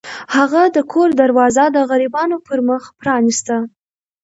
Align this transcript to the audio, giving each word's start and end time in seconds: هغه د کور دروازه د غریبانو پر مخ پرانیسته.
هغه 0.35 0.61
د 0.75 0.77
کور 0.91 1.09
دروازه 1.21 1.65
د 1.75 1.77
غریبانو 1.89 2.37
پر 2.47 2.59
مخ 2.67 2.83
پرانیسته. 2.99 3.57